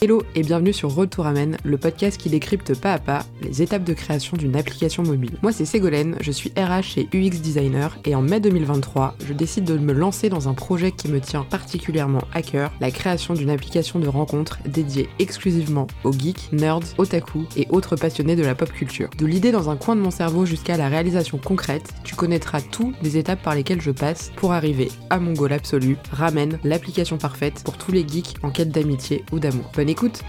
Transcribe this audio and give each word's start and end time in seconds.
Hello 0.00 0.22
et 0.36 0.42
bienvenue 0.42 0.72
sur 0.72 0.94
Retour 0.94 1.26
Amen, 1.26 1.56
le 1.64 1.76
podcast 1.76 2.20
qui 2.20 2.28
décrypte 2.28 2.78
pas 2.78 2.92
à 2.92 2.98
pas 3.00 3.24
les 3.42 3.62
étapes 3.62 3.82
de 3.82 3.94
création 3.94 4.36
d'une 4.36 4.54
application 4.54 5.02
mobile. 5.02 5.36
Moi 5.42 5.50
c'est 5.50 5.64
Ségolène, 5.64 6.16
je 6.20 6.30
suis 6.30 6.52
RH 6.56 6.98
et 6.98 7.08
UX 7.12 7.40
designer 7.40 7.98
et 8.04 8.14
en 8.14 8.22
mai 8.22 8.38
2023, 8.38 9.16
je 9.26 9.32
décide 9.32 9.64
de 9.64 9.76
me 9.76 9.92
lancer 9.92 10.28
dans 10.28 10.48
un 10.48 10.54
projet 10.54 10.92
qui 10.92 11.08
me 11.08 11.20
tient 11.20 11.42
particulièrement 11.42 12.22
à 12.32 12.42
cœur, 12.42 12.70
la 12.80 12.92
création 12.92 13.34
d'une 13.34 13.50
application 13.50 13.98
de 13.98 14.06
rencontre 14.06 14.60
dédiée 14.66 15.08
exclusivement 15.18 15.88
aux 16.04 16.12
geeks, 16.12 16.52
nerds, 16.52 16.94
otaku 16.96 17.46
et 17.56 17.66
autres 17.70 17.96
passionnés 17.96 18.36
de 18.36 18.44
la 18.44 18.54
pop 18.54 18.70
culture. 18.70 19.10
De 19.18 19.26
l'idée 19.26 19.50
dans 19.50 19.68
un 19.68 19.76
coin 19.76 19.96
de 19.96 20.00
mon 20.00 20.12
cerveau 20.12 20.46
jusqu'à 20.46 20.76
la 20.76 20.88
réalisation 20.88 21.38
concrète, 21.38 21.92
tu 22.04 22.14
connaîtras 22.14 22.60
toutes 22.60 22.94
les 23.02 23.16
étapes 23.16 23.42
par 23.42 23.56
lesquelles 23.56 23.82
je 23.82 23.90
passe 23.90 24.30
pour 24.36 24.52
arriver 24.52 24.92
à 25.10 25.18
mon 25.18 25.32
goal 25.32 25.52
absolu, 25.52 25.96
Ramen, 26.12 26.60
l'application 26.62 27.18
parfaite 27.18 27.62
pour 27.64 27.76
tous 27.76 27.90
les 27.90 28.06
geeks 28.06 28.36
en 28.44 28.50
quête 28.50 28.70
d'amitié 28.70 29.24
ou 29.32 29.40
d'amour 29.40 29.72
écoute 29.88 30.22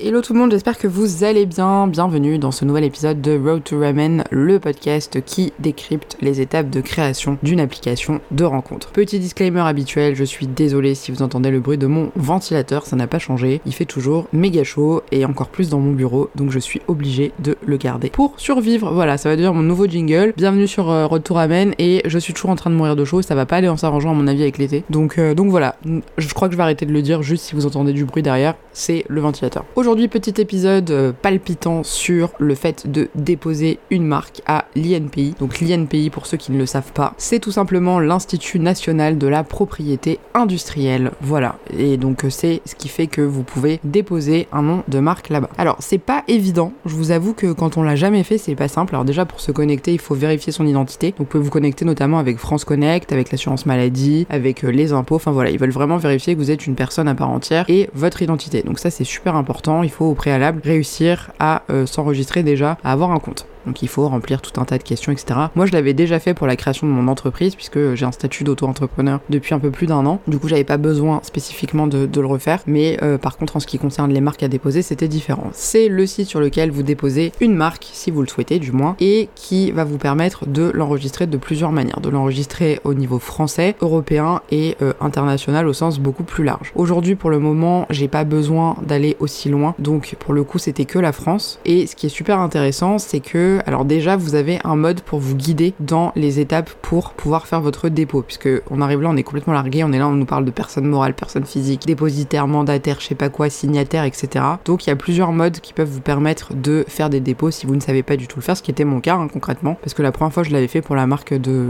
Hello 0.00 0.20
tout 0.20 0.32
le 0.32 0.38
monde, 0.38 0.52
j'espère 0.52 0.78
que 0.78 0.86
vous 0.86 1.24
allez 1.24 1.44
bien. 1.44 1.88
Bienvenue 1.88 2.38
dans 2.38 2.52
ce 2.52 2.64
nouvel 2.64 2.84
épisode 2.84 3.20
de 3.20 3.36
Road 3.36 3.64
to 3.64 3.80
Ramen, 3.80 4.22
le 4.30 4.60
podcast 4.60 5.20
qui 5.24 5.52
décrypte 5.58 6.16
les 6.20 6.40
étapes 6.40 6.70
de 6.70 6.80
création 6.80 7.36
d'une 7.42 7.58
application 7.58 8.20
de 8.30 8.44
rencontre. 8.44 8.92
Petit 8.92 9.18
disclaimer 9.18 9.62
habituel, 9.62 10.14
je 10.14 10.22
suis 10.22 10.46
désolée 10.46 10.94
si 10.94 11.10
vous 11.10 11.22
entendez 11.22 11.50
le 11.50 11.58
bruit 11.58 11.78
de 11.78 11.88
mon 11.88 12.12
ventilateur, 12.14 12.86
ça 12.86 12.94
n'a 12.94 13.08
pas 13.08 13.18
changé. 13.18 13.60
Il 13.66 13.74
fait 13.74 13.86
toujours 13.86 14.28
méga 14.32 14.62
chaud 14.62 15.02
et 15.10 15.24
encore 15.24 15.48
plus 15.48 15.68
dans 15.68 15.80
mon 15.80 15.90
bureau, 15.90 16.30
donc 16.36 16.52
je 16.52 16.60
suis 16.60 16.80
obligée 16.86 17.32
de 17.40 17.56
le 17.66 17.76
garder. 17.76 18.08
Pour 18.08 18.34
survivre, 18.36 18.92
voilà, 18.92 19.18
ça 19.18 19.28
va 19.28 19.34
devenir 19.34 19.52
mon 19.52 19.64
nouveau 19.64 19.88
jingle. 19.88 20.32
Bienvenue 20.36 20.68
sur 20.68 20.90
euh, 20.90 21.06
Road 21.06 21.24
to 21.24 21.34
Ramen 21.34 21.74
et 21.80 22.02
je 22.04 22.20
suis 22.20 22.34
toujours 22.34 22.50
en 22.50 22.56
train 22.56 22.70
de 22.70 22.76
mourir 22.76 22.94
de 22.94 23.04
chaud, 23.04 23.20
ça 23.20 23.34
va 23.34 23.46
pas 23.46 23.56
aller 23.56 23.68
en 23.68 23.76
s'arrangeant 23.76 24.12
à 24.12 24.14
mon 24.14 24.28
avis 24.28 24.42
avec 24.42 24.58
l'été. 24.58 24.84
Donc, 24.90 25.18
euh, 25.18 25.34
donc 25.34 25.50
voilà, 25.50 25.74
je 26.18 26.34
crois 26.34 26.46
que 26.46 26.52
je 26.52 26.56
vais 26.56 26.62
arrêter 26.62 26.86
de 26.86 26.92
le 26.92 27.02
dire 27.02 27.22
juste 27.22 27.46
si 27.46 27.56
vous 27.56 27.66
entendez 27.66 27.92
du 27.92 28.04
bruit 28.04 28.22
derrière, 28.22 28.54
c'est 28.72 29.04
le 29.08 29.20
ventilateur. 29.20 29.64
Aujourd'hui, 29.74 29.87
petit 29.96 30.40
épisode 30.40 30.90
euh, 30.90 31.12
palpitant 31.12 31.82
sur 31.82 32.30
le 32.38 32.54
fait 32.54 32.90
de 32.90 33.08
déposer 33.14 33.78
une 33.90 34.04
marque 34.04 34.42
à 34.46 34.66
l'INPI. 34.76 35.34
Donc 35.38 35.60
l'INPI, 35.60 36.10
pour 36.10 36.26
ceux 36.26 36.36
qui 36.36 36.52
ne 36.52 36.58
le 36.58 36.66
savent 36.66 36.92
pas, 36.92 37.14
c'est 37.16 37.38
tout 37.38 37.50
simplement 37.50 37.98
l'Institut 37.98 38.58
national 38.58 39.18
de 39.18 39.26
la 39.26 39.44
propriété 39.44 40.18
industrielle. 40.34 41.12
Voilà. 41.20 41.56
Et 41.76 41.96
donc 41.96 42.24
euh, 42.24 42.30
c'est 42.30 42.60
ce 42.66 42.74
qui 42.74 42.88
fait 42.88 43.06
que 43.06 43.22
vous 43.22 43.42
pouvez 43.42 43.80
déposer 43.82 44.46
un 44.52 44.62
nom 44.62 44.82
de 44.88 44.98
marque 45.00 45.30
là-bas. 45.30 45.50
Alors 45.56 45.76
c'est 45.80 45.98
pas 45.98 46.22
évident. 46.28 46.72
Je 46.84 46.94
vous 46.94 47.10
avoue 47.10 47.32
que 47.32 47.52
quand 47.52 47.76
on 47.76 47.82
l'a 47.82 47.96
jamais 47.96 48.24
fait, 48.24 48.38
c'est 48.38 48.54
pas 48.54 48.68
simple. 48.68 48.94
Alors 48.94 49.04
déjà 49.04 49.24
pour 49.24 49.40
se 49.40 49.52
connecter, 49.52 49.92
il 49.92 50.00
faut 50.00 50.14
vérifier 50.14 50.52
son 50.52 50.66
identité. 50.66 51.10
Donc 51.12 51.20
vous 51.20 51.24
pouvez 51.24 51.44
vous 51.44 51.50
connecter 51.50 51.84
notamment 51.84 52.18
avec 52.18 52.38
France 52.38 52.64
Connect, 52.64 53.10
avec 53.12 53.32
l'assurance 53.32 53.64
maladie, 53.64 54.26
avec 54.28 54.64
euh, 54.64 54.68
les 54.68 54.92
impôts. 54.92 55.16
Enfin 55.16 55.32
voilà, 55.32 55.50
ils 55.50 55.58
veulent 55.58 55.70
vraiment 55.70 55.96
vérifier 55.96 56.34
que 56.34 56.38
vous 56.38 56.50
êtes 56.50 56.66
une 56.66 56.74
personne 56.74 57.08
à 57.08 57.14
part 57.14 57.30
entière 57.30 57.64
et 57.68 57.88
votre 57.94 58.20
identité. 58.20 58.62
Donc 58.62 58.78
ça 58.78 58.90
c'est 58.90 59.04
super 59.04 59.34
important. 59.34 59.77
Il 59.82 59.90
faut 59.90 60.06
au 60.06 60.14
préalable 60.14 60.60
réussir 60.64 61.30
à 61.38 61.62
euh, 61.70 61.86
s'enregistrer 61.86 62.42
déjà, 62.42 62.78
à 62.84 62.92
avoir 62.92 63.12
un 63.12 63.18
compte. 63.18 63.46
Donc 63.68 63.82
il 63.82 63.88
faut 63.88 64.08
remplir 64.08 64.40
tout 64.40 64.58
un 64.58 64.64
tas 64.64 64.78
de 64.78 64.82
questions, 64.82 65.12
etc. 65.12 65.38
Moi, 65.54 65.66
je 65.66 65.72
l'avais 65.72 65.92
déjà 65.92 66.18
fait 66.18 66.32
pour 66.32 66.46
la 66.46 66.56
création 66.56 66.86
de 66.86 66.92
mon 66.92 67.06
entreprise, 67.06 67.54
puisque 67.54 67.94
j'ai 67.94 68.06
un 68.06 68.12
statut 68.12 68.44
d'auto-entrepreneur 68.44 69.20
depuis 69.28 69.54
un 69.54 69.58
peu 69.58 69.70
plus 69.70 69.86
d'un 69.86 70.06
an. 70.06 70.20
Du 70.26 70.38
coup, 70.38 70.48
j'avais 70.48 70.64
pas 70.64 70.78
besoin 70.78 71.20
spécifiquement 71.22 71.86
de, 71.86 72.08
le 72.18 72.26
refaire. 72.26 72.60
Mais 72.66 72.98
euh, 73.02 73.18
par 73.18 73.36
contre, 73.36 73.56
en 73.56 73.60
ce 73.60 73.66
qui 73.66 73.78
concerne 73.78 74.10
les 74.10 74.22
marques 74.22 74.42
à 74.42 74.48
déposer, 74.48 74.80
c'était 74.80 75.06
différent. 75.06 75.50
C'est 75.52 75.88
le 75.88 76.06
site 76.06 76.28
sur 76.28 76.40
lequel 76.40 76.70
vous 76.70 76.82
déposez 76.82 77.32
une 77.40 77.54
marque, 77.54 77.88
si 77.92 78.10
vous 78.10 78.22
le 78.22 78.26
souhaitez 78.26 78.58
du 78.58 78.72
moins, 78.72 78.96
et 79.00 79.28
qui 79.34 79.70
va 79.70 79.84
vous 79.84 79.98
permettre 79.98 80.46
de 80.46 80.70
l'enregistrer 80.74 81.26
de 81.26 81.36
plusieurs 81.36 81.70
manières. 81.70 82.00
De 82.00 82.08
l'enregistrer 82.08 82.80
au 82.84 82.94
niveau 82.94 83.18
français, 83.18 83.76
européen 83.82 84.40
et 84.50 84.76
euh, 84.80 84.94
international 85.02 85.66
au 85.66 85.74
sens 85.74 86.00
beaucoup 86.00 86.24
plus 86.24 86.44
large. 86.44 86.72
Aujourd'hui, 86.74 87.16
pour 87.16 87.28
le 87.28 87.38
moment, 87.38 87.86
j'ai 87.90 88.08
pas 88.08 88.24
besoin 88.24 88.76
d'aller 88.82 89.16
aussi 89.20 89.50
loin. 89.50 89.74
Donc 89.78 90.16
pour 90.18 90.32
le 90.32 90.42
coup, 90.42 90.58
c'était 90.58 90.86
que 90.86 90.98
la 90.98 91.12
France. 91.12 91.60
Et 91.66 91.86
ce 91.86 91.94
qui 91.94 92.06
est 92.06 92.10
super 92.10 92.38
intéressant, 92.40 92.98
c'est 92.98 93.20
que 93.20 93.57
alors 93.66 93.84
déjà 93.84 94.16
vous 94.16 94.34
avez 94.34 94.58
un 94.64 94.76
mode 94.76 95.00
pour 95.00 95.18
vous 95.18 95.34
guider 95.34 95.74
dans 95.80 96.12
les 96.16 96.40
étapes 96.40 96.70
pour 96.82 97.12
pouvoir 97.12 97.46
faire 97.46 97.60
votre 97.60 97.88
dépôt, 97.88 98.22
puisque 98.22 98.48
on 98.70 98.80
arrive 98.80 99.02
là, 99.02 99.10
on 99.10 99.16
est 99.16 99.22
complètement 99.22 99.52
largué, 99.52 99.84
on 99.84 99.92
est 99.92 99.98
là, 99.98 100.08
on 100.08 100.12
nous 100.12 100.24
parle 100.24 100.44
de 100.44 100.50
personnes 100.50 100.86
morales, 100.86 101.14
personnes 101.14 101.44
physiques, 101.44 101.86
dépositaires, 101.86 102.48
mandataires, 102.48 103.00
je 103.00 103.06
sais 103.06 103.14
pas 103.14 103.28
quoi, 103.28 103.50
signataires, 103.50 104.04
etc. 104.04 104.44
Donc 104.64 104.86
il 104.86 104.90
y 104.90 104.92
a 104.92 104.96
plusieurs 104.96 105.32
modes 105.32 105.60
qui 105.60 105.72
peuvent 105.72 105.88
vous 105.88 106.00
permettre 106.00 106.54
de 106.54 106.84
faire 106.88 107.10
des 107.10 107.20
dépôts 107.20 107.50
si 107.50 107.66
vous 107.66 107.74
ne 107.74 107.80
savez 107.80 108.02
pas 108.02 108.16
du 108.16 108.26
tout 108.26 108.38
le 108.38 108.42
faire, 108.42 108.56
ce 108.56 108.62
qui 108.62 108.70
était 108.70 108.84
mon 108.84 109.00
cas 109.00 109.16
hein, 109.16 109.28
concrètement, 109.32 109.74
parce 109.74 109.94
que 109.94 110.02
la 110.02 110.12
première 110.12 110.32
fois 110.32 110.42
je 110.42 110.50
l'avais 110.50 110.68
fait 110.68 110.82
pour 110.82 110.96
la 110.96 111.06
marque 111.06 111.34
de, 111.34 111.64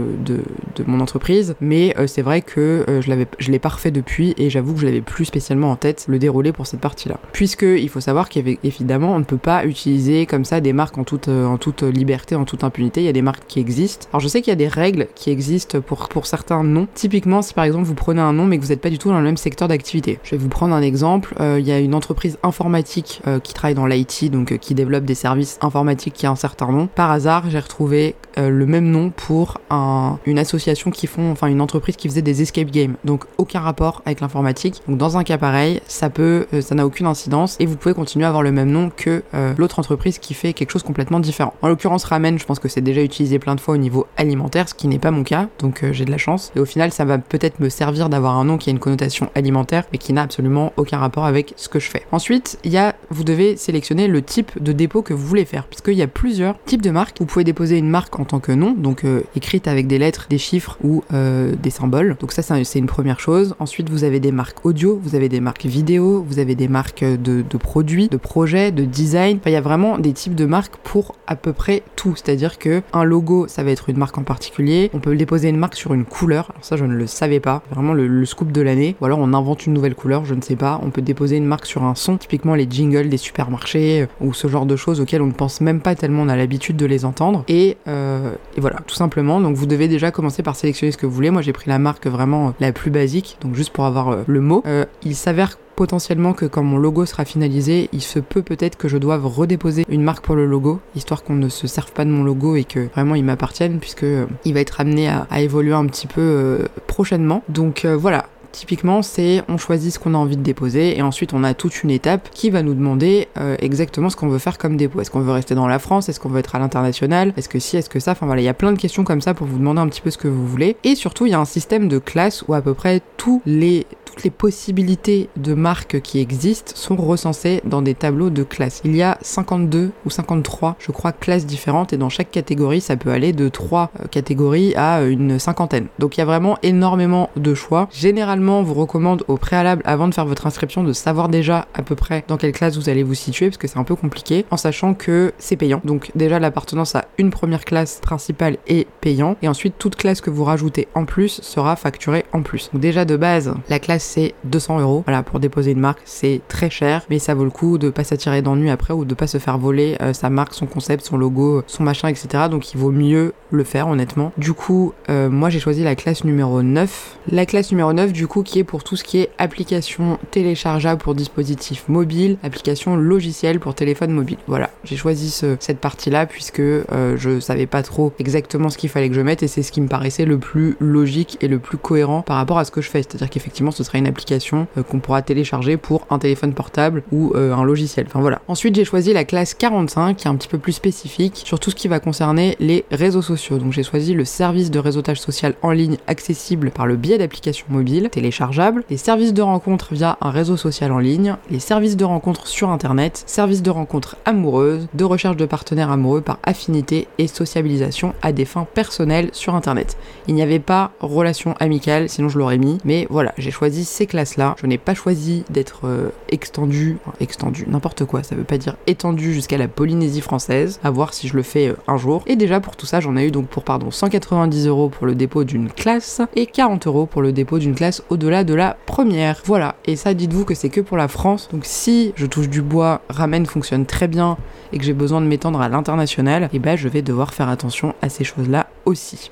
mon 0.87 0.99
entreprise, 0.99 1.55
mais 1.59 1.93
euh, 1.97 2.07
c'est 2.07 2.21
vrai 2.21 2.41
que 2.41 2.85
euh, 2.87 3.01
je 3.01 3.09
l'avais, 3.09 3.27
l'ai 3.47 3.59
pas 3.59 3.69
refait 3.69 3.91
depuis 3.91 4.33
et 4.37 4.49
j'avoue 4.49 4.73
que 4.73 4.79
je 4.79 4.85
l'avais 4.85 5.01
plus 5.01 5.25
spécialement 5.25 5.71
en 5.71 5.75
tête 5.75 6.05
le 6.07 6.19
déroulé 6.19 6.51
pour 6.51 6.67
cette 6.67 6.79
partie-là. 6.79 7.19
Puisque 7.33 7.63
il 7.63 7.89
faut 7.89 7.99
savoir 7.99 8.29
qu'évidemment 8.29 9.13
on 9.13 9.19
ne 9.19 9.23
peut 9.23 9.37
pas 9.37 9.65
utiliser 9.65 10.25
comme 10.25 10.45
ça 10.45 10.61
des 10.61 10.73
marques 10.73 10.97
en 10.97 11.03
toute, 11.03 11.27
euh, 11.27 11.45
en 11.45 11.57
toute 11.57 11.68
liberté, 11.81 12.35
en 12.35 12.45
toute 12.45 12.63
impunité. 12.63 13.01
Il 13.01 13.05
y 13.05 13.09
a 13.09 13.13
des 13.13 13.21
marques 13.21 13.45
qui 13.47 13.59
existent. 13.59 14.07
Alors 14.11 14.19
je 14.19 14.27
sais 14.27 14.41
qu'il 14.41 14.51
y 14.51 14.53
a 14.53 14.55
des 14.55 14.67
règles 14.67 15.07
qui 15.15 15.29
existent 15.29 15.81
pour, 15.81 16.25
certains 16.25 16.63
noms. 16.63 16.87
Typiquement, 16.93 17.41
si 17.41 17.53
par 17.53 17.63
exemple 17.63 17.85
vous 17.85 17.95
prenez 17.95 18.21
un 18.21 18.33
nom 18.33 18.45
mais 18.45 18.57
que 18.57 18.63
vous 18.63 18.69
n'êtes 18.69 18.81
pas 18.81 18.89
du 18.89 18.97
tout 18.97 19.09
dans 19.09 19.17
le 19.17 19.23
même 19.23 19.37
secteur 19.37 19.67
d'activité. 19.67 20.19
Je 20.23 20.31
vais 20.31 20.37
vous 20.37 20.49
prendre 20.49 20.75
un 20.75 20.81
exemple. 20.81 21.33
Euh, 21.39 21.57
il 21.59 21.65
y 21.65 21.71
a 21.71 21.79
une 21.79 21.95
entreprise 21.95 22.37
informatique 22.43 23.21
euh, 23.27 23.39
qui 23.39 23.53
travaille 23.53 23.75
dans 23.75 23.85
l'IT, 23.85 24.29
donc 24.31 24.51
euh, 24.51 24.57
qui 24.57 24.73
développe 24.73 25.05
des 25.05 25.15
services 25.15 25.57
informatiques 25.61 26.13
qui 26.13 26.25
a 26.25 26.31
un 26.31 26.35
certain 26.35 26.71
nom. 26.71 26.87
Par 26.87 27.11
hasard, 27.11 27.49
j'ai 27.49 27.59
retrouvé 27.59 28.15
le 28.39 28.65
même 28.65 28.89
nom 28.89 29.09
pour 29.09 29.57
un, 29.69 30.17
une 30.25 30.39
association 30.39 30.91
qui 30.91 31.07
font, 31.07 31.31
enfin 31.31 31.47
une 31.47 31.61
entreprise 31.61 31.95
qui 31.95 32.07
faisait 32.07 32.21
des 32.21 32.41
escape 32.41 32.71
games. 32.71 32.95
Donc 33.03 33.25
aucun 33.37 33.59
rapport 33.59 34.01
avec 34.05 34.21
l'informatique. 34.21 34.81
Donc 34.87 34.97
dans 34.97 35.17
un 35.17 35.23
cas 35.23 35.37
pareil, 35.37 35.81
ça 35.87 36.09
peut, 36.09 36.47
ça 36.61 36.75
n'a 36.75 36.85
aucune 36.85 37.07
incidence 37.07 37.57
et 37.59 37.65
vous 37.65 37.75
pouvez 37.75 37.93
continuer 37.93 38.25
à 38.25 38.29
avoir 38.29 38.43
le 38.43 38.51
même 38.51 38.71
nom 38.71 38.91
que 38.95 39.23
l'autre 39.57 39.79
entreprise 39.79 40.19
qui 40.19 40.33
fait 40.33 40.53
quelque 40.53 40.71
chose 40.71 40.83
complètement 40.83 41.19
différent. 41.19 41.53
En 41.61 41.67
l'occurrence 41.67 42.03
ramen, 42.03 42.37
je 42.39 42.45
pense 42.45 42.59
que 42.59 42.67
c'est 42.67 42.81
déjà 42.81 43.01
utilisé 43.01 43.39
plein 43.39 43.55
de 43.55 43.61
fois 43.61 43.73
au 43.73 43.77
niveau 43.77 44.07
alimentaire, 44.17 44.69
ce 44.69 44.73
qui 44.73 44.87
n'est 44.87 44.99
pas 44.99 45.11
mon 45.11 45.23
cas, 45.23 45.47
donc 45.59 45.83
euh, 45.83 45.93
j'ai 45.93 46.05
de 46.05 46.11
la 46.11 46.17
chance. 46.17 46.51
Et 46.55 46.59
au 46.59 46.65
final, 46.65 46.91
ça 46.91 47.05
va 47.05 47.17
peut-être 47.17 47.59
me 47.59 47.69
servir 47.69 48.09
d'avoir 48.09 48.37
un 48.37 48.45
nom 48.45 48.57
qui 48.57 48.69
a 48.69 48.71
une 48.71 48.79
connotation 48.79 49.29
alimentaire, 49.35 49.83
mais 49.91 49.97
qui 49.97 50.13
n'a 50.13 50.21
absolument 50.21 50.73
aucun 50.77 50.97
rapport 50.97 51.25
avec 51.25 51.53
ce 51.55 51.69
que 51.69 51.79
je 51.79 51.89
fais. 51.89 52.05
Ensuite, 52.11 52.59
il 52.63 52.71
y 52.71 52.77
a, 52.77 52.95
vous 53.09 53.23
devez 53.23 53.57
sélectionner 53.57 54.07
le 54.07 54.21
type 54.21 54.61
de 54.61 54.71
dépôt 54.71 55.01
que 55.01 55.13
vous 55.13 55.25
voulez 55.25 55.45
faire, 55.45 55.65
puisqu'il 55.67 55.95
y 55.95 56.01
a 56.01 56.07
plusieurs 56.07 56.61
types 56.63 56.81
de 56.81 56.91
marques. 56.91 57.17
Vous 57.19 57.25
pouvez 57.25 57.43
déposer 57.43 57.77
une 57.77 57.89
marque 57.89 58.19
en 58.19 58.25
tant 58.29 58.39
que 58.39 58.51
nom, 58.51 58.73
donc 58.77 59.03
euh, 59.03 59.21
écrite 59.35 59.67
avec 59.67 59.87
des 59.87 59.97
lettres, 59.97 60.27
des 60.29 60.37
chiffres 60.37 60.77
ou 60.83 61.03
euh, 61.13 61.53
des 61.61 61.69
symboles. 61.69 62.15
Donc 62.19 62.31
ça, 62.31 62.41
c'est 62.41 62.79
une 62.79 62.85
première 62.85 63.19
chose. 63.19 63.55
Ensuite, 63.59 63.89
vous 63.89 64.03
avez 64.03 64.19
des 64.19 64.31
marques 64.31 64.65
audio, 64.65 64.99
vous 65.03 65.15
avez 65.15 65.29
des 65.29 65.41
marques 65.41 65.65
vidéo, 65.65 66.25
vous 66.27 66.39
avez 66.39 66.55
des 66.55 66.67
marques 66.67 67.03
de, 67.03 67.43
de 67.47 67.57
produits, 67.57 68.07
de 68.07 68.17
projets, 68.17 68.71
de 68.71 68.85
design. 68.85 69.37
Enfin, 69.37 69.49
il 69.49 69.53
y 69.53 69.57
a 69.57 69.61
vraiment 69.61 69.97
des 69.97 70.13
types 70.13 70.35
de 70.35 70.45
marques 70.45 70.77
pour 70.77 71.15
à 71.27 71.35
peu 71.35 71.53
près 71.53 71.83
tout 71.95 72.15
c'est-à-dire 72.15 72.57
que 72.57 72.81
un 72.93 73.03
logo, 73.03 73.47
ça 73.47 73.63
va 73.63 73.71
être 73.71 73.89
une 73.89 73.97
marque 73.97 74.17
en 74.17 74.23
particulier. 74.23 74.89
On 74.93 74.99
peut 74.99 75.15
déposer 75.15 75.49
une 75.49 75.57
marque 75.57 75.75
sur 75.75 75.93
une 75.93 76.05
couleur. 76.05 76.51
Alors 76.51 76.63
ça, 76.63 76.75
je 76.75 76.85
ne 76.85 76.93
le 76.93 77.07
savais 77.07 77.39
pas. 77.39 77.63
Vraiment 77.71 77.93
le, 77.93 78.25
scoop 78.25 78.51
de 78.51 78.61
l'année. 78.61 78.95
Ou 79.01 79.05
alors 79.05 79.19
on 79.19 79.33
invente 79.33 79.65
une 79.65 79.73
nouvelle 79.73 79.95
couleur, 79.95 80.25
je 80.25 80.35
ne 80.35 80.41
sais 80.41 80.55
pas. 80.55 80.79
On 80.83 80.91
peut 80.91 81.01
déposer 81.01 81.37
une 81.37 81.45
marque 81.45 81.65
sur 81.65 81.83
un 81.83 81.95
son, 81.95 82.17
typiquement 82.17 82.55
les 82.55 82.67
jingles 82.69 83.09
des 83.09 83.17
supermarchés 83.17 84.01
euh, 84.01 84.25
ou 84.25 84.33
ce 84.33 84.47
genre 84.47 84.65
de 84.65 84.75
choses 84.75 85.01
auxquelles 85.01 85.21
on 85.21 85.27
ne 85.27 85.31
pense 85.31 85.61
même 85.61 85.81
pas 85.81 85.95
tellement 85.95 86.23
on 86.23 86.29
a 86.29 86.35
l'habitude 86.35 86.75
de 86.75 86.85
les 86.85 87.05
entendre. 87.05 87.43
Et, 87.47 87.77
euh, 87.87 88.18
voilà, 88.57 88.77
tout 88.87 88.95
simplement. 88.95 89.41
Donc 89.41 89.55
vous 89.55 89.65
devez 89.65 89.87
déjà 89.87 90.11
commencer 90.11 90.43
par 90.43 90.55
sélectionner 90.55 90.91
ce 90.91 90.97
que 90.97 91.05
vous 91.05 91.13
voulez. 91.13 91.31
Moi, 91.31 91.41
j'ai 91.41 91.53
pris 91.53 91.69
la 91.69 91.79
marque 91.79 92.07
vraiment 92.07 92.53
la 92.59 92.71
plus 92.71 92.91
basique, 92.91 93.37
donc 93.41 93.55
juste 93.55 93.71
pour 93.71 93.85
avoir 93.85 94.09
euh, 94.09 94.23
le 94.27 94.41
mot. 94.41 94.63
il 95.03 95.15
s'avère 95.15 95.57
potentiellement 95.79 96.33
que 96.33 96.45
quand 96.45 96.61
mon 96.61 96.77
logo 96.77 97.05
sera 97.05 97.23
finalisé, 97.23 97.87
il 97.93 98.01
se 98.01 98.19
peut 98.19 98.41
peut-être 98.41 98.75
que 98.75 98.89
je 98.89 98.97
doive 98.97 99.25
redéposer 99.25 99.85
une 99.87 100.03
marque 100.03 100.25
pour 100.25 100.35
le 100.35 100.45
logo, 100.45 100.81
histoire 100.93 101.23
qu'on 101.23 101.35
ne 101.35 101.47
se 101.47 101.67
serve 101.67 101.93
pas 101.93 102.03
de 102.03 102.09
mon 102.09 102.21
logo 102.21 102.57
et 102.57 102.65
que 102.65 102.89
vraiment 102.89 103.15
il 103.15 103.23
m'appartienne, 103.23 103.79
puisque 103.79 104.03
euh, 104.03 104.25
il 104.43 104.53
va 104.53 104.59
être 104.59 104.81
amené 104.81 105.07
à, 105.07 105.39
évoluer 105.39 105.71
un 105.71 105.85
petit 105.85 106.07
peu 106.07 106.19
euh, 106.19 106.65
prochainement. 106.87 107.43
Donc 107.47 107.85
euh, 107.85 107.95
voilà, 107.95 108.25
Typiquement, 108.51 109.01
c'est 109.01 109.43
on 109.47 109.57
choisit 109.57 109.93
ce 109.93 109.99
qu'on 109.99 110.13
a 110.13 110.17
envie 110.17 110.37
de 110.37 110.41
déposer 110.41 110.97
et 110.97 111.01
ensuite 111.01 111.33
on 111.33 111.43
a 111.43 111.53
toute 111.53 111.83
une 111.83 111.91
étape 111.91 112.29
qui 112.31 112.49
va 112.49 112.63
nous 112.63 112.73
demander 112.73 113.27
euh, 113.37 113.55
exactement 113.59 114.09
ce 114.09 114.15
qu'on 114.15 114.27
veut 114.27 114.39
faire 114.39 114.57
comme 114.57 114.75
dépôt. 114.75 115.01
Est-ce 115.01 115.11
qu'on 115.11 115.21
veut 115.21 115.31
rester 115.31 115.55
dans 115.55 115.67
la 115.67 115.79
France? 115.79 116.09
Est-ce 116.09 116.19
qu'on 116.19 116.29
veut 116.29 116.39
être 116.39 116.55
à 116.55 116.59
l'international? 116.59 117.33
Est-ce 117.37 117.49
que 117.49 117.59
si? 117.59 117.77
Est-ce 117.77 117.89
que 117.89 117.99
ça? 117.99 118.11
Enfin 118.11 118.25
voilà, 118.25 118.41
il 118.41 118.45
y 118.45 118.49
a 118.49 118.53
plein 118.53 118.71
de 118.71 118.79
questions 118.79 119.03
comme 119.03 119.21
ça 119.21 119.33
pour 119.33 119.47
vous 119.47 119.59
demander 119.59 119.81
un 119.81 119.87
petit 119.87 120.01
peu 120.01 120.09
ce 120.09 120.17
que 120.17 120.27
vous 120.27 120.47
voulez. 120.47 120.77
Et 120.83 120.95
surtout, 120.95 121.25
il 121.25 121.31
y 121.31 121.35
a 121.35 121.39
un 121.39 121.45
système 121.45 121.87
de 121.87 121.99
classe 121.99 122.43
où 122.47 122.53
à 122.53 122.61
peu 122.61 122.73
près 122.73 123.01
tous 123.17 123.41
les, 123.45 123.85
toutes 124.09 124.23
les 124.23 124.31
possibilités 124.31 125.29
de 125.37 125.53
marques 125.53 126.01
qui 126.01 126.19
existent 126.19 126.71
sont 126.75 126.95
recensées 126.95 127.61
dans 127.63 127.83
des 127.83 127.93
tableaux 127.93 128.31
de 128.31 128.41
classes. 128.41 128.81
Il 128.83 128.95
y 128.95 129.03
a 129.03 129.19
52 129.21 129.91
ou 130.03 130.09
53, 130.09 130.77
je 130.79 130.91
crois, 130.91 131.11
classes 131.11 131.45
différentes 131.45 131.93
et 131.93 131.97
dans 131.97 132.09
chaque 132.09 132.31
catégorie, 132.31 132.81
ça 132.81 132.97
peut 132.97 133.11
aller 133.11 133.33
de 133.33 133.49
3 133.49 133.91
euh, 133.99 134.07
catégories 134.07 134.73
à 134.75 135.03
une 135.03 135.37
cinquantaine. 135.37 135.87
Donc 135.99 136.17
il 136.17 136.21
y 136.21 136.23
a 136.23 136.25
vraiment 136.25 136.57
énormément 136.63 137.29
de 137.35 137.53
choix. 137.53 137.87
Généralement, 137.91 138.61
on 138.61 138.63
vous 138.63 138.73
recommande 138.73 139.23
au 139.27 139.37
préalable, 139.37 139.83
avant 139.85 140.07
de 140.07 140.13
faire 140.15 140.25
votre 140.25 140.47
inscription, 140.47 140.83
de 140.83 140.93
savoir 140.93 141.29
déjà 141.29 141.67
à 141.75 141.83
peu 141.83 141.93
près 141.93 142.23
dans 142.27 142.37
quelle 142.37 142.51
classe 142.51 142.77
vous 142.77 142.89
allez 142.89 143.03
vous 143.03 143.13
situer 143.13 143.47
parce 143.47 143.57
que 143.57 143.67
c'est 143.67 143.77
un 143.77 143.83
peu 143.83 143.95
compliqué 143.95 144.45
en 144.49 144.57
sachant 144.57 144.95
que 144.95 145.33
c'est 145.37 145.55
payant. 145.55 145.81
Donc 145.83 146.11
déjà 146.15 146.39
l'appartenance 146.39 146.95
à 146.95 147.05
une 147.19 147.29
première 147.29 147.63
classe 147.63 147.99
principale 148.01 148.57
est 148.67 148.87
payant 149.01 149.35
et 149.43 149.47
ensuite 149.47 149.75
toute 149.77 149.95
classe 149.95 150.19
que 150.19 150.31
vous 150.31 150.45
rajoutez 150.45 150.87
en 150.95 151.05
plus 151.05 151.41
sera 151.41 151.75
facturée 151.75 152.25
en 152.33 152.41
plus. 152.41 152.71
Donc 152.73 152.81
déjà 152.81 153.05
de 153.05 153.15
base, 153.15 153.53
la 153.69 153.77
classe 153.77 153.98
c'est 153.99 154.33
200 154.45 154.79
euros. 154.79 155.03
Voilà, 155.05 155.23
pour 155.23 155.39
déposer 155.39 155.71
une 155.71 155.79
marque, 155.79 155.99
c'est 156.05 156.41
très 156.47 156.69
cher, 156.69 157.03
mais 157.09 157.19
ça 157.19 157.33
vaut 157.33 157.43
le 157.43 157.49
coup 157.49 157.77
de 157.77 157.89
pas 157.89 158.03
s'attirer 158.03 158.41
d'ennui 158.41 158.69
après 158.69 158.93
ou 158.93 159.05
de 159.05 159.13
pas 159.13 159.27
se 159.27 159.37
faire 159.37 159.57
voler 159.57 159.97
euh, 160.01 160.13
sa 160.13 160.29
marque, 160.29 160.53
son 160.53 160.65
concept, 160.65 161.05
son 161.05 161.17
logo, 161.17 161.63
son 161.67 161.83
machin, 161.83 162.07
etc. 162.07 162.45
Donc 162.49 162.73
il 162.73 162.77
vaut 162.77 162.91
mieux 162.91 163.33
le 163.51 163.63
faire 163.63 163.87
honnêtement. 163.87 164.31
Du 164.37 164.53
coup, 164.53 164.93
euh, 165.09 165.29
moi 165.29 165.49
j'ai 165.49 165.59
choisi 165.59 165.83
la 165.83 165.95
classe 165.95 166.23
numéro 166.23 166.61
9. 166.61 167.17
La 167.31 167.45
classe 167.45 167.71
numéro 167.71 167.93
9 167.93 168.13
du 168.13 168.27
coup 168.27 168.43
qui 168.43 168.59
est 168.59 168.63
pour 168.63 168.83
tout 168.83 168.95
ce 168.95 169.03
qui 169.03 169.19
est 169.19 169.29
application 169.37 170.19
téléchargeable 170.31 171.01
pour 171.01 171.15
dispositifs 171.15 171.87
mobiles, 171.87 172.37
application 172.43 172.95
logicielle 172.95 173.59
pour 173.59 173.75
téléphone 173.75 174.11
mobile. 174.11 174.37
Voilà, 174.47 174.69
j'ai 174.83 174.95
choisi 174.95 175.29
cette 175.59 175.79
partie-là 175.79 176.25
puisque 176.25 176.59
euh, 176.59 177.15
je 177.17 177.39
savais 177.39 177.65
pas 177.65 177.83
trop 177.83 178.13
exactement 178.19 178.69
ce 178.69 178.77
qu'il 178.77 178.89
fallait 178.89 179.09
que 179.09 179.15
je 179.15 179.21
mette 179.21 179.43
et 179.43 179.47
c'est 179.47 179.63
ce 179.63 179.71
qui 179.71 179.81
me 179.81 179.87
paraissait 179.87 180.25
le 180.25 180.37
plus 180.37 180.75
logique 180.79 181.37
et 181.41 181.47
le 181.47 181.59
plus 181.59 181.77
cohérent 181.77 182.21
par 182.21 182.37
rapport 182.37 182.59
à 182.59 182.65
ce 182.65 182.71
que 182.71 182.81
je 182.81 182.89
fais. 182.89 183.03
C'est-à-dire 183.03 183.29
qu'effectivement 183.29 183.71
ce 183.71 183.83
sera 183.89 183.97
une 183.97 184.07
application 184.07 184.67
euh, 184.77 184.83
qu'on 184.83 184.99
pourra 184.99 185.21
télécharger 185.21 185.77
pour 185.77 186.05
un 186.09 186.19
téléphone 186.19 186.53
portable 186.53 187.03
ou 187.11 187.33
euh, 187.35 187.53
un 187.53 187.63
logiciel. 187.63 188.05
Enfin 188.07 188.21
voilà. 188.21 188.41
Ensuite 188.47 188.75
j'ai 188.75 188.85
choisi 188.85 189.13
la 189.13 189.25
classe 189.25 189.53
45 189.53 190.15
qui 190.15 190.27
est 190.27 190.29
un 190.29 190.35
petit 190.35 190.47
peu 190.47 190.59
plus 190.59 190.73
spécifique 190.73 191.41
sur 191.43 191.59
tout 191.59 191.71
ce 191.71 191.75
qui 191.75 191.87
va 191.87 191.99
concerner 191.99 192.55
les 192.59 192.85
réseaux 192.91 193.21
sociaux. 193.21 193.57
Donc 193.57 193.73
j'ai 193.73 193.83
choisi 193.83 194.13
le 194.13 194.25
service 194.25 194.69
de 194.69 194.79
réseautage 194.79 195.19
social 195.19 195.55
en 195.61 195.71
ligne 195.71 195.97
accessible 196.07 196.71
par 196.71 196.85
le 196.85 196.95
biais 196.95 197.17
d'applications 197.17 197.65
mobiles 197.69 198.09
téléchargeables, 198.11 198.83
les 198.89 198.97
services 198.97 199.33
de 199.33 199.41
rencontre 199.41 199.93
via 199.93 200.17
un 200.21 200.29
réseau 200.29 200.57
social 200.57 200.91
en 200.91 200.99
ligne, 200.99 201.35
les 201.49 201.59
services 201.59 201.97
de 201.97 202.05
rencontre 202.05 202.47
sur 202.47 202.69
internet, 202.69 203.23
services 203.25 203.63
de 203.63 203.71
rencontre 203.71 204.17
amoureuses, 204.25 204.87
de 204.93 205.03
recherche 205.03 205.37
de 205.37 205.45
partenaires 205.45 205.89
amoureux 205.89 206.21
par 206.21 206.37
affinité 206.43 207.07
et 207.17 207.27
sociabilisation 207.27 208.13
à 208.21 208.31
des 208.31 208.45
fins 208.45 208.67
personnelles 208.71 209.29
sur 209.33 209.55
internet. 209.55 209.97
Il 210.27 210.35
n'y 210.35 210.43
avait 210.43 210.59
pas 210.59 210.91
relation 210.99 211.55
amicale, 211.59 212.09
sinon 212.09 212.29
je 212.29 212.37
l'aurais 212.37 212.57
mis, 212.57 212.77
mais 212.85 213.07
voilà, 213.09 213.33
j'ai 213.37 213.51
choisi 213.51 213.78
ces 213.83 214.05
classes-là. 214.05 214.55
Je 214.61 214.67
n'ai 214.67 214.77
pas 214.77 214.93
choisi 214.93 215.43
d'être 215.49 215.81
euh, 215.85 216.09
extendu, 216.29 216.97
extendu, 217.19 217.65
n'importe 217.67 218.05
quoi, 218.05 218.23
ça 218.23 218.35
veut 218.35 218.43
pas 218.43 218.57
dire 218.57 218.75
étendu 218.87 219.33
jusqu'à 219.33 219.57
la 219.57 219.67
Polynésie 219.67 220.21
française, 220.21 220.79
à 220.83 220.91
voir 220.91 221.13
si 221.13 221.27
je 221.27 221.35
le 221.35 221.43
fais 221.43 221.69
euh, 221.69 221.75
un 221.87 221.97
jour. 221.97 222.23
Et 222.27 222.35
déjà 222.35 222.59
pour 222.59 222.75
tout 222.75 222.85
ça, 222.85 222.99
j'en 222.99 223.15
ai 223.17 223.27
eu 223.27 223.31
donc 223.31 223.47
pour 223.47 223.63
pardon 223.63 223.91
190 223.91 224.67
euros 224.67 224.89
pour 224.89 225.05
le 225.05 225.15
dépôt 225.15 225.43
d'une 225.43 225.69
classe 225.69 226.21
et 226.35 226.45
40 226.45 226.87
euros 226.87 227.05
pour 227.05 227.21
le 227.21 227.31
dépôt 227.31 227.59
d'une 227.59 227.75
classe 227.75 228.03
au-delà 228.09 228.43
de 228.43 228.53
la 228.53 228.77
première. 228.85 229.41
Voilà, 229.45 229.75
et 229.85 229.95
ça 229.95 230.13
dites-vous 230.13 230.45
que 230.45 230.53
c'est 230.53 230.69
que 230.69 230.81
pour 230.81 230.97
la 230.97 231.07
France, 231.07 231.49
donc 231.51 231.65
si 231.65 232.13
je 232.15 232.25
touche 232.25 232.49
du 232.49 232.61
bois, 232.61 233.01
Ramen 233.09 233.45
fonctionne 233.45 233.85
très 233.85 234.07
bien 234.07 234.37
et 234.71 234.77
que 234.77 234.83
j'ai 234.83 234.93
besoin 234.93 235.21
de 235.21 235.25
m'étendre 235.25 235.61
à 235.61 235.69
l'international, 235.69 236.43
et 236.43 236.49
eh 236.53 236.59
ben 236.59 236.75
je 236.75 236.87
vais 236.87 237.01
devoir 237.01 237.33
faire 237.33 237.49
attention 237.49 237.95
à 238.01 238.09
ces 238.09 238.23
choses-là 238.23 238.68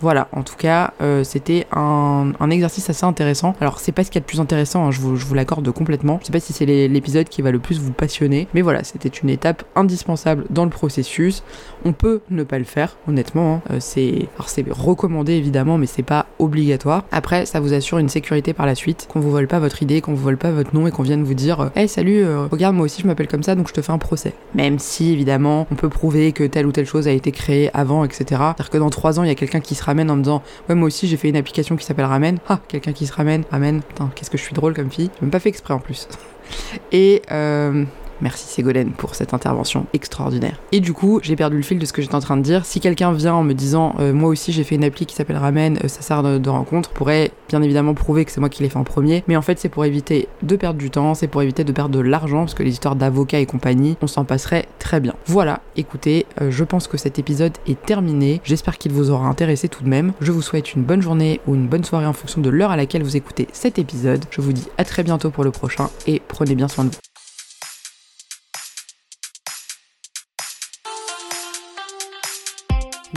Voilà, 0.01 0.27
en 0.31 0.43
tout 0.43 0.55
cas, 0.55 0.93
euh, 1.01 1.23
c'était 1.23 1.67
un, 1.71 2.33
exercice 2.49 2.89
assez 2.89 3.05
intéressant. 3.05 3.55
Alors, 3.59 3.79
c'est 3.79 3.91
pas 3.91 4.03
ce 4.03 4.09
qu'il 4.09 4.19
y 4.19 4.23
a 4.23 4.25
de 4.25 4.25
plus 4.25 4.39
intéressant, 4.39 4.87
hein, 4.87 4.91
je 4.91 5.01
vous, 5.01 5.33
l'accorde 5.33 5.69
complètement. 5.71 6.17
Je 6.21 6.27
sais 6.27 6.31
pas 6.31 6.39
si 6.39 6.53
c'est 6.53 6.65
l'épisode 6.65 7.27
qui 7.29 7.41
va 7.41 7.51
le 7.51 7.59
plus 7.59 7.79
vous 7.79 7.91
passionner, 7.91 8.47
mais 8.53 8.61
voilà, 8.61 8.83
c'était 8.83 9.09
une 9.09 9.29
étape 9.29 9.63
indispensable 9.75 10.45
dans 10.49 10.63
le 10.63 10.69
processus. 10.69 11.43
On 11.85 11.93
peut 11.93 12.21
ne 12.29 12.43
pas 12.43 12.57
le 12.57 12.65
faire, 12.65 12.97
honnêtement. 13.07 13.55
Hein. 13.55 13.61
Euh, 13.71 13.77
c'est 13.79 14.27
recommandé 14.69 15.33
évidemment, 15.33 15.77
mais 15.77 15.85
c'est 15.85 16.03
pas 16.03 16.27
obligatoire. 16.39 17.03
Après, 17.11 17.45
ça 17.45 17.59
vous 17.59 17.73
assure 17.73 17.97
une 17.97 18.09
sécurité 18.09 18.53
par 18.53 18.65
la 18.65 18.75
suite, 18.75 19.07
qu'on 19.11 19.19
vous 19.19 19.31
vole 19.31 19.47
pas 19.47 19.59
votre 19.59 19.81
idée, 19.83 20.01
qu'on 20.01 20.13
vous 20.13 20.23
vole 20.23 20.37
pas 20.37 20.51
votre 20.51 20.73
nom 20.73 20.87
et 20.87 20.91
qu'on 20.91 21.03
vienne 21.03 21.23
vous 21.23 21.33
dire 21.33 21.71
Hey, 21.75 21.87
salut, 21.87 22.23
euh, 22.23 22.47
regarde, 22.47 22.75
moi 22.75 22.85
aussi 22.85 23.01
je 23.01 23.07
m'appelle 23.07 23.27
comme 23.27 23.43
ça, 23.43 23.55
donc 23.55 23.67
je 23.67 23.73
te 23.73 23.81
fais 23.81 23.91
un 23.91 23.97
procès. 23.97 24.33
Même 24.55 24.79
si, 24.79 25.11
évidemment, 25.11 25.67
on 25.71 25.75
peut 25.75 25.89
prouver 25.89 26.31
que 26.31 26.43
telle 26.43 26.65
ou 26.65 26.71
telle 26.71 26.85
chose 26.85 27.07
a 27.07 27.11
été 27.11 27.31
créée 27.31 27.69
avant, 27.73 28.03
etc. 28.03 28.25
C'est-à-dire 28.29 28.69
que 28.69 28.77
dans 28.77 28.89
trois 28.89 29.19
ans, 29.19 29.23
il 29.23 29.27
y 29.27 29.31
a 29.31 29.35
quelqu'un 29.35 29.46
qui 29.47 29.75
se 29.75 29.83
ramène 29.83 30.09
en 30.11 30.15
me 30.15 30.23
disant 30.23 30.43
Ouais, 30.69 30.75
moi 30.75 30.87
aussi 30.87 31.07
j'ai 31.07 31.17
fait 31.17 31.29
une 31.29 31.35
application 31.35 31.75
qui 31.75 31.85
s'appelle 31.85 32.05
Ramen. 32.05 32.37
Ah, 32.47 32.59
quelqu'un 32.67 32.93
qui 32.93 33.07
se 33.07 33.13
ramène, 33.13 33.43
Ramen. 33.51 33.81
Putain, 33.81 34.11
qu'est-ce 34.15 34.29
que 34.29 34.37
je 34.37 34.43
suis 34.43 34.53
drôle 34.53 34.73
comme 34.73 34.91
fille. 34.91 35.09
J'ai 35.15 35.21
même 35.21 35.31
pas 35.31 35.39
fait 35.39 35.49
exprès 35.49 35.73
en 35.73 35.79
plus. 35.79 36.07
Et 36.91 37.21
euh, 37.31 37.83
Merci 38.21 38.47
Ségolène 38.47 38.91
pour 38.91 39.15
cette 39.15 39.33
intervention 39.33 39.85
extraordinaire. 39.93 40.59
Et 40.71 40.79
du 40.79 40.93
coup, 40.93 41.19
j'ai 41.23 41.35
perdu 41.35 41.57
le 41.57 41.63
fil 41.63 41.79
de 41.79 41.85
ce 41.85 41.93
que 41.93 42.01
j'étais 42.01 42.15
en 42.15 42.19
train 42.19 42.37
de 42.37 42.41
dire. 42.41 42.65
Si 42.65 42.79
quelqu'un 42.79 43.11
vient 43.11 43.35
en 43.35 43.43
me 43.43 43.53
disant 43.53 43.95
euh, 43.99 44.13
moi 44.13 44.29
aussi 44.29 44.51
j'ai 44.51 44.63
fait 44.63 44.75
une 44.75 44.83
appli 44.83 45.05
qui 45.05 45.15
s'appelle 45.15 45.37
Ramen, 45.37 45.79
euh, 45.83 45.87
ça 45.87 46.01
sert 46.01 46.23
de, 46.23 46.49
rencontre, 46.49 46.89
pourrait 46.89 47.31
bien 47.49 47.61
évidemment 47.61 47.93
prouver 47.93 48.25
que 48.25 48.31
c'est 48.31 48.39
moi 48.39 48.49
qui 48.49 48.63
l'ai 48.63 48.69
fait 48.69 48.77
en 48.77 48.83
premier. 48.83 49.23
Mais 49.27 49.35
en 49.35 49.41
fait, 49.41 49.59
c'est 49.59 49.69
pour 49.69 49.85
éviter 49.85 50.27
de 50.41 50.55
perdre 50.55 50.79
du 50.79 50.89
temps, 50.89 51.13
c'est 51.13 51.27
pour 51.27 51.41
éviter 51.41 51.63
de 51.63 51.71
perdre 51.71 51.95
de 51.95 51.99
l'argent, 51.99 52.39
parce 52.39 52.53
que 52.53 52.63
les 52.63 52.71
histoires 52.71 52.95
d'avocats 52.95 53.39
et 53.39 53.45
compagnie, 53.45 53.97
on 54.01 54.07
s'en 54.07 54.25
passerait 54.25 54.67
très 54.79 54.99
bien. 54.99 55.13
Voilà, 55.25 55.61
écoutez, 55.75 56.25
euh, 56.41 56.51
je 56.51 56.63
pense 56.63 56.87
que 56.87 56.97
cet 56.97 57.19
épisode 57.19 57.53
est 57.67 57.81
terminé. 57.85 58.41
J'espère 58.43 58.77
qu'il 58.77 58.91
vous 58.91 59.11
aura 59.11 59.27
intéressé 59.27 59.69
tout 59.69 59.83
de 59.83 59.89
même. 59.89 60.13
Je 60.21 60.31
vous 60.31 60.41
souhaite 60.41 60.73
une 60.73 60.83
bonne 60.83 61.01
journée 61.01 61.41
ou 61.47 61.55
une 61.55 61.67
bonne 61.67 61.83
soirée 61.83 62.05
en 62.05 62.13
fonction 62.13 62.41
de 62.41 62.49
l'heure 62.49 62.71
à 62.71 62.77
laquelle 62.77 63.03
vous 63.03 63.17
écoutez 63.17 63.47
cet 63.51 63.79
épisode. 63.79 64.23
Je 64.31 64.41
vous 64.41 64.53
dis 64.53 64.67
à 64.77 64.83
très 64.83 65.03
bientôt 65.03 65.29
pour 65.29 65.43
le 65.43 65.51
prochain 65.51 65.89
et 66.07 66.21
prenez 66.27 66.55
bien 66.55 66.67
soin 66.67 66.85
de 66.85 66.89
vous. 66.89 67.06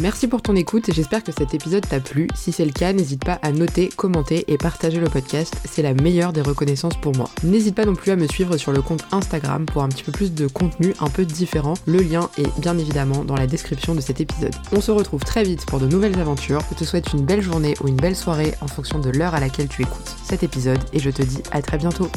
Merci 0.00 0.28
pour 0.28 0.40
ton 0.40 0.54
écoute 0.54 0.88
et 0.88 0.92
j'espère 0.92 1.24
que 1.24 1.32
cet 1.32 1.52
épisode 1.52 1.86
t'a 1.86 1.98
plu. 1.98 2.28
Si 2.34 2.52
c'est 2.52 2.64
le 2.64 2.70
cas, 2.70 2.92
n'hésite 2.92 3.24
pas 3.24 3.40
à 3.42 3.50
noter, 3.50 3.88
commenter 3.88 4.44
et 4.46 4.56
partager 4.56 5.00
le 5.00 5.08
podcast, 5.08 5.56
c'est 5.64 5.82
la 5.82 5.94
meilleure 5.94 6.32
des 6.32 6.42
reconnaissances 6.42 6.96
pour 6.96 7.14
moi. 7.16 7.28
N'hésite 7.42 7.74
pas 7.74 7.84
non 7.84 7.96
plus 7.96 8.12
à 8.12 8.16
me 8.16 8.28
suivre 8.28 8.56
sur 8.56 8.70
le 8.70 8.82
compte 8.82 9.04
Instagram 9.10 9.66
pour 9.66 9.82
un 9.82 9.88
petit 9.88 10.04
peu 10.04 10.12
plus 10.12 10.32
de 10.32 10.46
contenu 10.46 10.94
un 11.00 11.10
peu 11.10 11.24
différent. 11.24 11.74
Le 11.86 11.98
lien 11.98 12.30
est 12.38 12.60
bien 12.60 12.78
évidemment 12.78 13.24
dans 13.24 13.36
la 13.36 13.48
description 13.48 13.96
de 13.96 14.00
cet 14.00 14.20
épisode. 14.20 14.54
On 14.70 14.80
se 14.80 14.92
retrouve 14.92 15.24
très 15.24 15.42
vite 15.42 15.66
pour 15.66 15.80
de 15.80 15.88
nouvelles 15.88 16.20
aventures. 16.20 16.60
Je 16.70 16.76
te 16.76 16.84
souhaite 16.84 17.12
une 17.12 17.24
belle 17.24 17.42
journée 17.42 17.74
ou 17.82 17.88
une 17.88 17.96
belle 17.96 18.16
soirée 18.16 18.54
en 18.60 18.68
fonction 18.68 19.00
de 19.00 19.10
l'heure 19.10 19.34
à 19.34 19.40
laquelle 19.40 19.68
tu 19.68 19.82
écoutes 19.82 20.14
cet 20.22 20.44
épisode 20.44 20.80
et 20.92 21.00
je 21.00 21.10
te 21.10 21.22
dis 21.22 21.42
à 21.50 21.62
très 21.62 21.78
bientôt. 21.78 22.08